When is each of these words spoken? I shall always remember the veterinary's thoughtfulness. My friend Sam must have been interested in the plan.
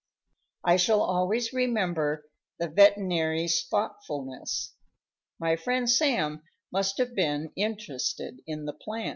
I 0.63 0.77
shall 0.77 1.03
always 1.03 1.53
remember 1.53 2.25
the 2.57 2.67
veterinary's 2.67 3.61
thoughtfulness. 3.67 4.73
My 5.37 5.55
friend 5.55 5.87
Sam 5.87 6.41
must 6.71 6.97
have 6.97 7.13
been 7.13 7.51
interested 7.55 8.39
in 8.47 8.65
the 8.65 8.73
plan. 8.73 9.09